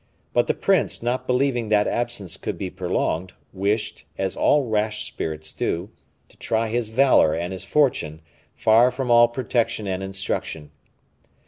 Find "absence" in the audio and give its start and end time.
1.87-2.35